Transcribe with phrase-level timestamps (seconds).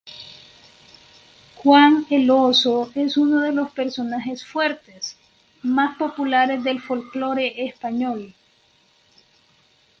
[1.57, 5.15] Juan el Oso es uno de los personajes fuertes,
[5.61, 8.33] más populares del folclore español.